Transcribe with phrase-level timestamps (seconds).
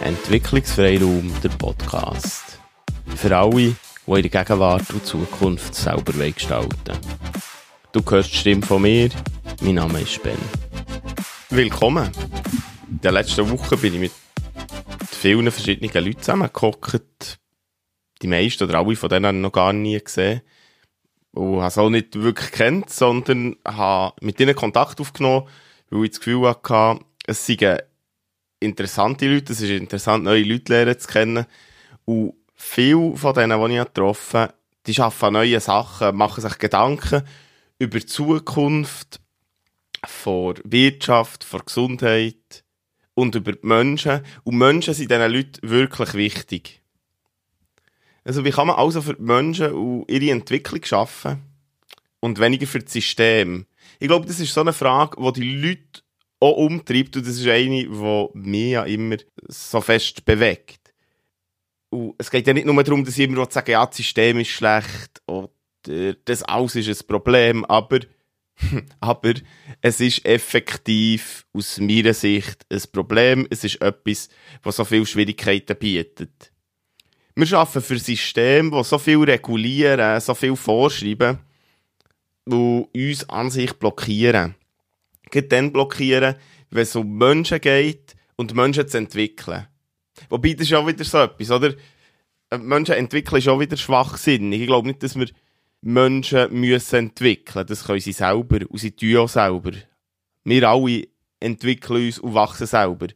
[0.00, 2.60] Entwicklungsfreiraum, der Podcast.
[3.16, 3.76] Für alle, die
[4.06, 6.98] ihre Gegenwart und Zukunft selber gestalten
[7.90, 9.10] Du hörst die Stimme von mir,
[9.60, 10.38] mein Name ist Ben.
[11.50, 12.10] Willkommen.
[12.88, 14.12] In der letzten Woche bin ich mit
[15.10, 17.38] vielen verschiedenen Leuten zusammengehockt.
[18.22, 20.42] Die meisten oder alle von denen habe ich noch gar nie gesehen.
[21.32, 25.48] Und habe es auch nicht wirklich kennt, sondern habe mit ihnen Kontakt aufgenommen,
[25.90, 27.80] weil ich das Gefühl hatte, es seien
[28.60, 31.46] interessante Leute, es ist interessant, neue Leute lernen zu kennen.
[32.04, 34.54] Und viele von denen, die ich getroffen habe,
[34.86, 37.22] die arbeiten neue Sachen, machen sich Gedanken
[37.78, 39.20] über die Zukunft
[40.06, 42.64] vor Wirtschaft, vor Gesundheit
[43.14, 44.22] und über die Menschen.
[44.44, 46.82] Und Menschen sind diesen Leuten wirklich wichtig.
[48.24, 51.42] Also wie kann man also für die Menschen und ihre Entwicklung schaffen
[52.20, 53.66] und weniger für das System?
[54.00, 56.02] Ich glaube, das ist so eine Frage, die die Leute
[56.40, 59.16] auch umtreibt und das ist eine, die mich ja immer
[59.48, 60.78] so fest bewegt.
[61.90, 64.48] Und es geht ja nicht nur darum, dass ich immer sagen ja, das System ist
[64.48, 65.50] schlecht oder
[66.24, 68.00] das alles ist ein Problem, aber,
[69.00, 69.34] aber
[69.80, 73.46] es ist effektiv aus meiner Sicht ein Problem.
[73.50, 74.28] Es ist etwas,
[74.62, 76.52] was so viele Schwierigkeiten bietet.
[77.34, 81.38] Wir arbeiten für Systeme, die so viel regulieren, so viel vorschreiben
[82.44, 84.56] und uns an sich blockieren
[85.30, 86.36] dann blockieren,
[86.70, 89.66] wenn es um Menschen geht und Menschen zu entwickeln.
[90.28, 91.74] Wobei, das ist auch wieder so etwas, oder?
[92.50, 94.60] Äh, Menschen entwickeln ist auch wieder schwachsinnig.
[94.62, 95.28] Ich glaube nicht, dass wir
[95.80, 97.66] Menschen müssen entwickeln.
[97.66, 99.72] Das können sie selber und sie tun auch selber.
[100.44, 101.04] Wir alle
[101.40, 103.08] entwickeln uns und wachsen selber.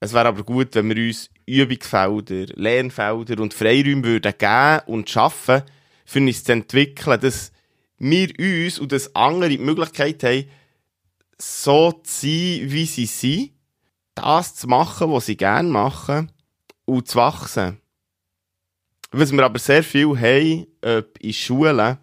[0.00, 5.62] Es wäre aber gut, wenn wir uns Übungsfelder, Lernfelder und Freiräume würden geben und schaffen,
[6.04, 7.52] für uns zu entwickeln, dass
[7.98, 10.44] wir uns und das andere die Möglichkeit haben,
[11.40, 13.52] so zu sein, wie sie sind,
[14.14, 16.32] das zu machen, was sie gerne machen
[16.84, 17.80] und zu wachsen.
[19.10, 21.98] Was wir aber sehr viel haben, ob in Schulen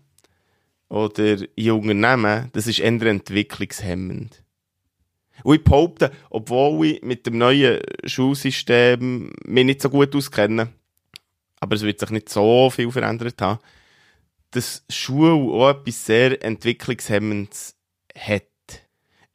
[0.89, 4.43] oder in Unternehmen, das ist eher entwicklungshemmend.
[5.43, 10.71] Und ich behaupte, obwohl ich mit dem neuen Schulsystem mich nicht so gut auskenne,
[11.59, 13.59] aber es wird sich nicht so viel verändert haben,
[14.51, 17.75] dass Schule auch etwas sehr Entwicklungshemmendes
[18.17, 18.43] hat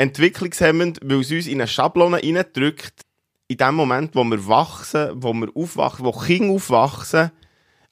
[0.01, 3.03] entwicklungshemmend, weil es uns in eine Schablone reindrückt,
[3.49, 7.31] in dem Moment, wo wir wachsen, wo wir aufwachen, wo Kinder aufwachsen.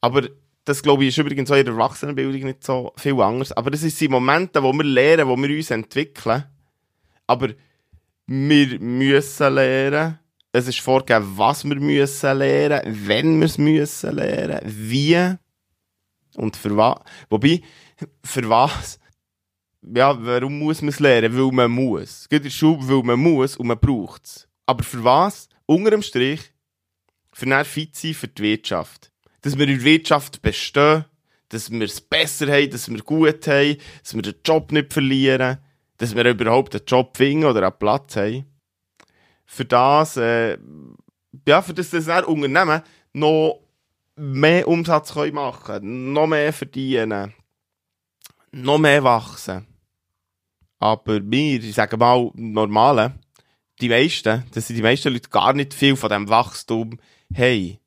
[0.00, 0.26] Aber
[0.64, 3.52] das, glaube ich, ist übrigens auch in der Erwachsenenbildung nicht so viel anders.
[3.52, 6.44] Aber das sind Momente, wo wir lernen, wo wir uns entwickeln.
[7.26, 7.50] Aber
[8.26, 10.18] wir müssen lernen.
[10.50, 15.34] Es ist vorgegeben, was wir müssen lernen, wenn wir es müssen lernen, wie
[16.36, 17.00] und für was.
[17.28, 17.60] Wobei,
[18.24, 18.98] für was
[19.82, 21.36] ja, warum muss man es lernen?
[21.36, 22.20] Weil man muss.
[22.20, 24.48] Es geht in Schule, weil man muss und man braucht es.
[24.66, 25.48] Aber für was?
[25.66, 26.52] Unter dem Strich,
[27.32, 29.12] für eine fit sein für die Wirtschaft.
[29.42, 31.04] Dass wir in der Wirtschaft bestehen,
[31.48, 35.58] dass wir es besser haben, dass wir gut haben, dass wir den Job nicht verlieren,
[35.98, 38.46] dass wir überhaupt einen Job finden oder einen Platz haben.
[39.46, 40.58] Für das, äh,
[41.46, 43.60] ja, für das das Unternehmen noch
[44.16, 47.34] mehr Umsatz machen können, noch mehr verdienen,
[48.52, 49.66] noch mehr wachsen.
[50.78, 53.14] Aber wir, ich sage mal, normale,
[53.80, 56.98] die meisten, das sind die meisten Leute gar nicht viel von diesem Wachstum
[57.34, 57.78] haben.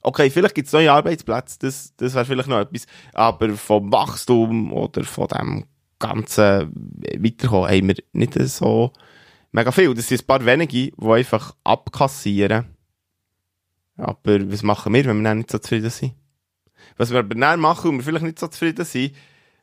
[0.00, 4.72] Okay, vielleicht gibt es neue Arbeitsplätze, das, das wäre vielleicht noch etwas, aber vom Wachstum
[4.72, 5.64] oder von dem
[5.98, 6.72] ganzen
[7.18, 8.92] Weiterkommen haben wir nicht so
[9.52, 9.94] mega viel.
[9.94, 12.66] Das sind ein paar wenige, die einfach abkassieren.
[13.96, 16.14] Aber was machen wir, wenn wir dann nicht so zufrieden sind?
[16.96, 19.14] Was wir aber dann machen und wir vielleicht nicht so zufrieden sind,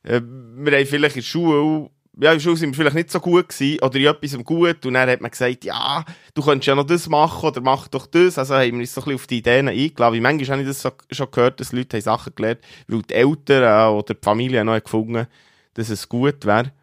[0.04, 1.90] äh, wir haben vielleicht in der Schule,
[2.20, 4.86] ja, in der Schule sind wir vielleicht nicht so gut gewesen, oder in etwas gut,
[4.86, 6.04] und dann hat man gesagt, ja,
[6.34, 9.02] du könntest ja noch das machen, oder mach doch das, also haben wir uns so
[9.02, 10.16] ein bisschen auf die Ideen eingeladen.
[10.16, 13.14] Wie manchmal habe ich das so, schon gehört, dass Leute haben Sachen gelernt, weil die
[13.14, 15.28] Eltern oder die Familie noch gefunden
[15.74, 16.74] dass es gut wäre.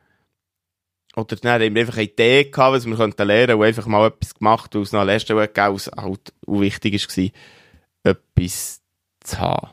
[1.15, 4.07] Oder dann haben wir einfach eine Idee gehabt, was wir könnten lernen, und einfach mal
[4.07, 7.31] etwas gemacht, weil es noch gegeben was halt auch wichtig war,
[8.05, 8.81] etwas
[9.21, 9.69] zu haben.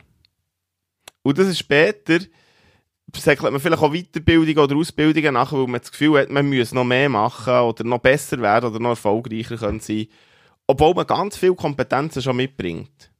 [1.22, 2.18] Und das ist später,
[3.14, 6.74] säckelt man vielleicht auch Weiterbildungen oder Ausbildungen nach, weil man das Gefühl hat, man müsse
[6.74, 10.06] noch mehr machen oder noch besser werden oder noch erfolgreicher können sein.
[10.66, 13.10] Obwohl man ganz viele Kompetenzen schon mitbringt.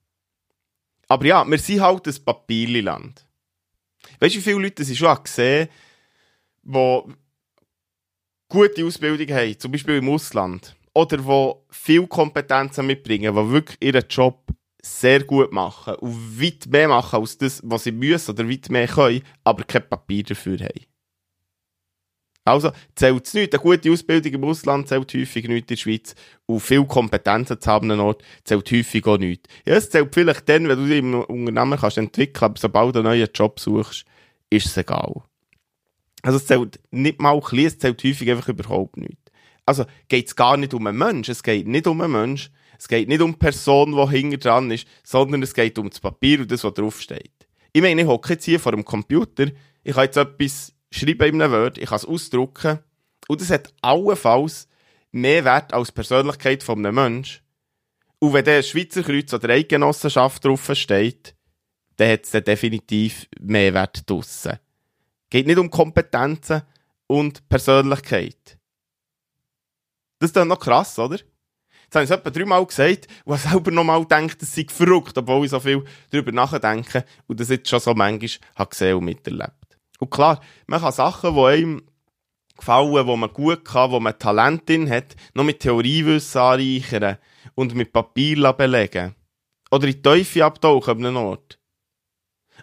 [1.08, 3.24] Aber ja, wir sind halt ein Papierland.
[4.18, 5.68] Weißt du, wie viele Leute ich schon gesehen
[6.66, 7.14] die
[8.48, 14.04] gute Ausbildung haben, zum Beispiel im Ausland, oder die viele Kompetenzen mitbringen, die wirklich ihren
[14.08, 14.42] Job
[14.86, 18.88] sehr gut machen und weit mehr machen als das, was sie müssen oder weit mehr
[18.88, 20.86] können, aber kein Papier dafür haben.
[22.46, 23.52] Also zählt es nicht.
[23.52, 26.14] Eine gute Ausbildung im Ausland zählt häufig nicht in der Schweiz.
[26.46, 29.48] Und viel Kompetenzen zu haben an Ort zählt häufig auch nicht.
[29.66, 33.00] Ja, es zählt vielleicht dann, wenn du dich im Unternehmen kannst entwickeln, aber sobald du
[33.00, 34.04] einen neuen Job suchst,
[34.48, 35.22] ist es egal.
[36.22, 39.18] Also es zählt nicht mal klein, es zählt häufig einfach überhaupt nicht.
[39.66, 42.88] Also geht es gar nicht um einen Mensch, es geht nicht um einen Mensch, es
[42.88, 46.40] geht nicht um die Person, die hinter dran ist, sondern es geht um das Papier
[46.40, 47.46] und das, was draufsteht.
[47.72, 49.46] Ich meine, ich hocke jetzt hier vor dem Computer,
[49.82, 52.78] ich kann jetzt etwas schreiben in einem Word, ich kann es ausdrucken
[53.28, 54.68] und es hat allenfalls
[55.12, 57.42] mehr Wert als die Persönlichkeit von einem Menschen.
[58.18, 61.34] Und wenn der Schweizer Kreuz oder Eidgenossenschaft drauf steht,
[61.96, 64.58] dann hat es definitiv mehr Wert draussen.
[65.30, 66.62] Geht nicht um Kompetenzen
[67.06, 68.58] und Persönlichkeit.
[70.18, 71.18] Das ist dann noch krass, oder?
[71.86, 75.16] Jetzt habe ich es etwa dreimal gesagt und habe selber nochmal gedacht, das sei verrückt,
[75.16, 79.04] obwohl ich so viel darüber nachdenke und das jetzt schon so manchmal habe gesehen und
[79.04, 79.78] miterlebt.
[80.00, 81.82] Und klar, man kann Sachen, die einem
[82.56, 87.18] gefallen, wo man gut kann, wo man Talent drin hat, noch mit Theoriewissen anreichern
[87.54, 89.14] und mit Papier belegen.
[89.70, 91.58] Oder in die Teufel abtauchen an einem Ort.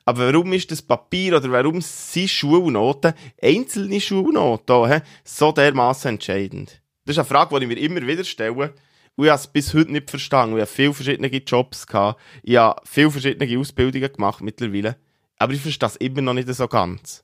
[0.06, 6.82] Aber warum ist das Papier oder warum sind Schulnoten, einzelne Schulnoten, so dermaßen entscheidend?
[7.06, 8.74] Das ist eine Frage, die ich mir immer wieder stelle.
[9.16, 10.56] Ich habe es bis heute nicht verstanden.
[10.56, 12.20] Ich habe viele verschiedene Jobs gehabt.
[12.42, 14.98] Ich habe viele verschiedene Ausbildungen gemacht mittlerweile.
[15.38, 17.24] Aber ich verstehe das immer noch nicht so ganz.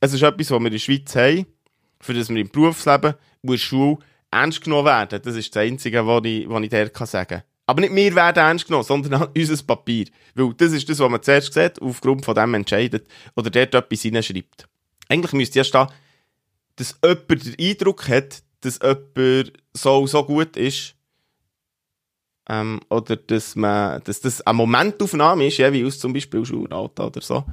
[0.00, 1.46] Es ist etwas, was wir in der Schweiz haben,
[2.00, 3.98] für das wir im Berufsleben und in der Schule
[4.30, 5.22] ernst genommen werden.
[5.22, 7.42] Das ist das Einzige, was ich, was ich dir sagen kann.
[7.66, 10.06] Aber nicht wir werden ernst genommen, sondern unser Papier.
[10.34, 14.02] Weil das ist das, was man zuerst sieht, aufgrund von dem entscheidet oder dort etwas
[14.02, 14.68] hineinschreibt.
[15.08, 15.86] Eigentlich müsste ja stehen,
[16.76, 20.94] dass jemand den Eindruck hat, dass jemand so, so gut ist,
[22.48, 27.06] ähm, oder dass, man, dass das eine Momentaufnahme ist, ja, wie aus zum Beispiel Schulauto
[27.06, 27.44] oder so.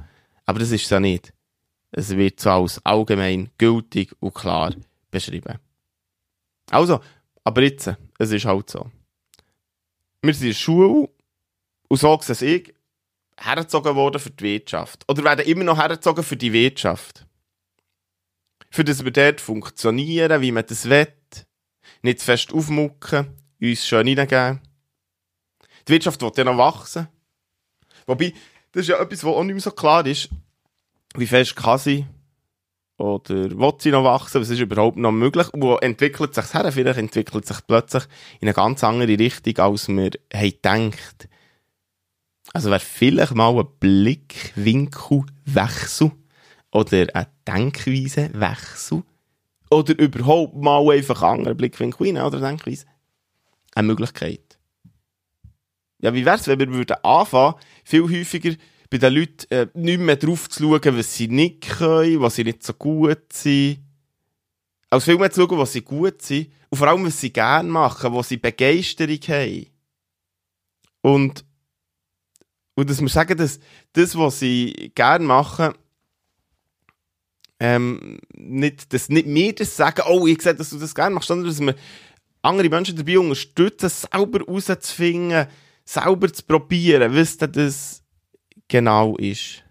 [0.44, 1.32] Aber das ist es ja nicht.
[1.90, 4.74] Es wird so als allgemein gültig und klar
[5.10, 5.58] beschrieben.
[6.70, 7.00] Also,
[7.44, 8.90] aber jetzt, es ist halt so.
[10.22, 11.08] Wir sind in der Schule
[11.88, 12.74] und so sehe ich,
[13.36, 15.04] hergezogen worden für die Wirtschaft.
[15.08, 17.26] Oder werden immer noch hergezogen für die Wirtschaft
[18.72, 21.06] für das wir dort funktionieren, wie man das will.
[22.02, 24.60] Nicht zu fest aufmucken, uns schön hineingeben.
[25.86, 27.08] Die Wirtschaft wird ja noch wachsen.
[28.06, 28.32] Wobei,
[28.72, 30.30] das ist ja etwas, was auch nicht mehr so klar ist.
[31.14, 32.06] Wie fest kann sie
[32.96, 34.40] oder will sie noch wachsen?
[34.40, 35.48] Was ist überhaupt noch möglich?
[35.52, 36.72] Wo entwickelt sich her?
[36.72, 38.04] Vielleicht entwickelt sich plötzlich
[38.40, 41.28] in eine ganz andere Richtung, als wir haben gedacht.
[42.54, 46.12] Also wäre vielleicht mal ein Blickwinkelwechsel
[46.72, 49.02] oder ein Denkweisenwechsel
[49.70, 52.86] oder überhaupt mal einfach andere Blickwinkel rein oder Denkweise
[53.74, 54.58] eine Möglichkeit.
[56.00, 57.54] Ja, wie wär's, wenn wir würden anfangen,
[57.84, 58.54] viel häufiger
[58.90, 62.44] bei den Leuten äh, nicht mehr drauf zu schauen, was sie nicht können, was sie
[62.44, 63.78] nicht so gut sind,
[64.90, 67.70] als viel mehr zu schauen, was sie gut sind und vor allem, was sie gerne
[67.70, 69.66] machen, wo sie Begeisterung haben.
[71.00, 71.44] Und,
[72.74, 73.60] und dass wir sagen, dass
[73.92, 75.72] das, was sie gerne machen,
[77.64, 81.28] ähm, nicht, dass nicht wir das sagen, oh, ich sehe, dass du das gerne machst,
[81.28, 81.76] sondern dass wir
[82.42, 85.46] andere Menschen dabei unterstützen, selber rauszufinden,
[85.84, 88.02] selber zu probieren, was das
[88.66, 89.62] genau ist.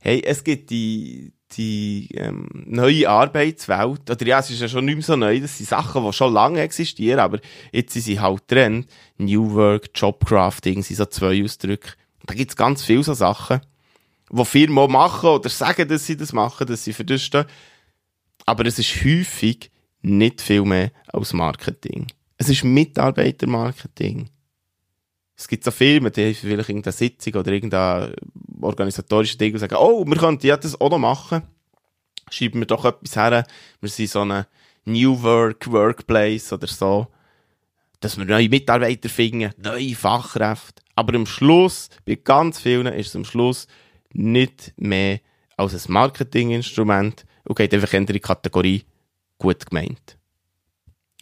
[0.00, 4.96] Hey, es gibt die, die ähm, neue Arbeitswelt, oder ja, es ist ja schon nicht
[4.96, 7.38] mehr so neu, das sind Sachen, die schon lange existieren, aber
[7.70, 8.86] jetzt sind sie halt drin.
[9.18, 11.92] New Work, Jobcrafting sind so zwei Ausdrücke.
[12.26, 13.60] Da gibt es ganz viele so Sachen
[14.30, 17.46] wo Firmen machen oder sagen, dass sie das machen, dass sie für.
[18.46, 19.70] Aber es ist häufig
[20.02, 22.06] nicht viel mehr als Marketing.
[22.36, 24.30] Es ist Mitarbeitermarketing.
[25.36, 28.12] Es gibt so Firmen, die vielleicht irgendeine Sitzung oder irgendein
[28.60, 31.42] organisatorisches Ding und sagen, oh, wir könnten ja das auch noch machen.
[32.30, 33.46] Schreiben wir doch etwas her.
[33.80, 34.46] Wir sind so eine
[34.84, 37.06] New Work Workplace oder so.
[38.00, 40.82] Dass wir neue Mitarbeiter finden, neue Fachkräfte.
[40.94, 43.66] Aber am Schluss, bei ganz vielen ist es am Schluss
[44.12, 45.20] nicht mehr
[45.56, 48.84] als ein Marketinginstrument und geht einfach in die Kategorie
[49.38, 50.18] gut gemeint.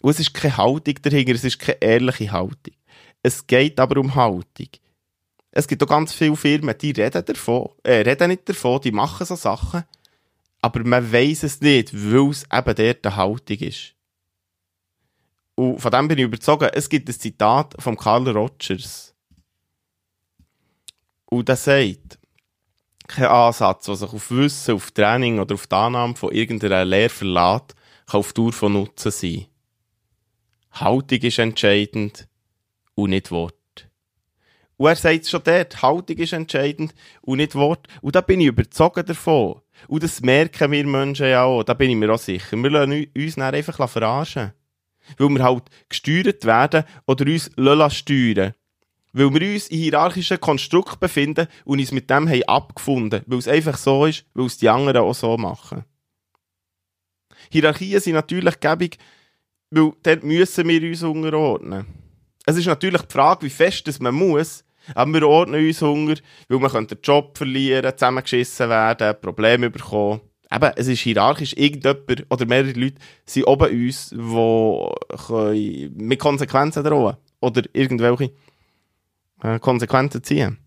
[0.02, 2.74] Und es ist keine Haltung dahinter, es ist keine ehrliche Haltung.
[3.22, 4.68] Es geht aber um Haltung.
[5.50, 9.26] Es gibt auch ganz viele Firmen, die reden, davon, äh, reden nicht davon, die machen
[9.26, 9.84] so Sachen,
[10.60, 13.94] aber man weiß es nicht, weil es eben dort eine Haltung ist.
[15.54, 19.14] Und von dem bin ich überzeugt, es gibt ein Zitat von Carl Rogers.
[21.24, 22.18] Und der sagt,
[23.06, 27.08] kein Ansatz, der sich auf Wissen, auf Training oder auf die Annahme von irgendeiner Lehre
[27.08, 27.74] verlässt,
[28.06, 29.46] kann auf Dauer von Nutzen sein.
[30.72, 32.28] Haltung ist entscheidend
[32.94, 33.54] und nicht Wort.
[34.76, 37.86] Und er sagt schon dort, Haltung ist entscheidend und nicht Wort.
[38.02, 39.60] Und da bin ich überzeugt davon.
[39.88, 42.56] Und das merken wir Menschen ja auch, da bin ich mir auch sicher.
[42.56, 44.52] Wir lassen uns dann einfach verarschen.
[45.18, 47.50] Weil wir halt gesteuert werden oder uns
[47.96, 48.54] steuern
[49.18, 53.22] Weil wir uns in hierarchischen Konstrukt befinden und uns mit dem haben abgefunden.
[53.24, 55.86] Weil es einfach so ist, weil es die anderen auch so machen.
[57.50, 58.98] Hierarchien sind natürlich gäbig,
[59.70, 61.86] weil dort müssen wir uns unterordnen.
[62.44, 66.16] Es ist natürlich die Frage, wie fest das man muss, aber wir ordnen uns Hunger,
[66.50, 70.20] weil man den Job verlieren, zusammengeschissen werden, Probleme bekommen.
[70.52, 71.54] Eben, es ist hierarchisch.
[71.56, 77.16] Irgendjemand oder mehrere Leute sind oben uns, die mit Konsequenzen drohen.
[77.40, 78.32] Oder irgendwelche
[79.42, 80.58] äh, Konsequenzen ziehen.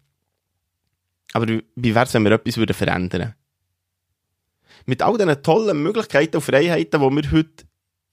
[1.33, 3.35] Aber wie wäre es, wenn wir etwas würden verändern würden?
[4.85, 7.65] Mit all diesen tollen Möglichkeiten und Freiheiten, die wir heute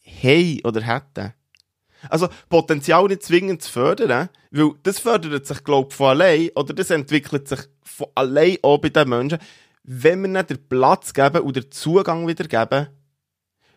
[0.05, 1.33] haben oder hätten.
[2.09, 6.75] Also Potenzial nicht zwingend zu fördern, weil das fördert sich, glaube ich, von allein oder
[6.75, 9.39] das entwickelt sich von allein auch bei den Menschen,
[9.83, 12.89] wenn wir nicht den Platz geben und den Zugang wieder geben.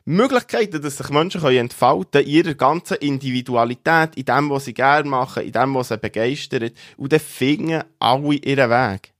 [0.09, 5.07] Möglichkeiten, dass sich Menschen können entfalten in ihrer ganzen Individualität, in dem, was sie gerne
[5.07, 6.73] machen, in dem, was sie begeistert.
[6.97, 9.13] Und dann finden alle ihren Weg.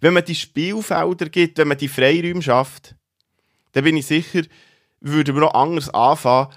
[0.00, 2.96] Wenn man die Spielfelder gibt, wenn man die Freiräume schafft,
[3.72, 4.42] dann bin ich sicher,
[5.00, 6.52] würden wir auch anders anfangen,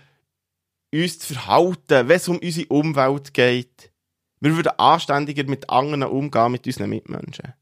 [0.91, 3.91] uns zu verhalten, wenn es um unsere Umwelt geht.
[4.39, 7.53] Wir würden anständiger mit anderen umgehen, mit unseren Mitmenschen.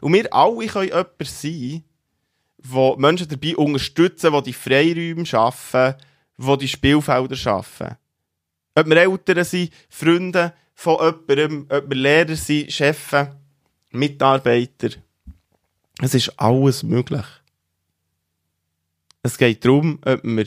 [0.00, 1.84] Und wir alle können jemand sein,
[2.58, 5.94] wo Menschen dabei unterstützen, die die Freiräume schaffen,
[6.38, 7.96] die die Spielfelder schaffen.
[8.74, 10.98] Ob wir Eltern sind, Freunde von
[11.28, 13.28] jemandem, ob wir Lehrer sind, Chefs,
[13.90, 14.90] Mitarbeiter.
[16.00, 17.24] Es ist alles möglich.
[19.22, 20.46] Es geht darum, ob wir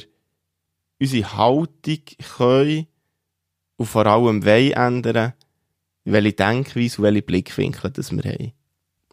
[1.00, 2.00] unsere Haltung
[2.38, 2.88] können
[3.78, 5.34] und vor allem wollen ändern,
[6.04, 8.54] welche Denkweise und welche Blickwinkel das wir haben.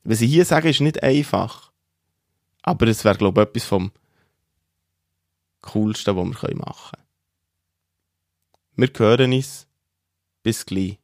[0.04, 1.72] Was ich hier sage, ist nicht einfach.
[2.66, 3.92] Aber es wäre, glaube ich, etwas vom
[5.62, 6.98] Coolsten, was wir machen
[8.74, 8.90] können.
[8.92, 9.66] Wir hören uns.
[10.42, 10.98] Bis gleich.